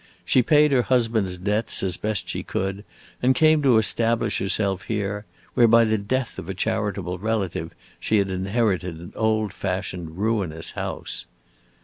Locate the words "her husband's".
0.71-1.37